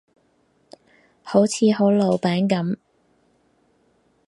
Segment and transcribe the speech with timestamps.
[1.21, 2.75] 好似好老餅噉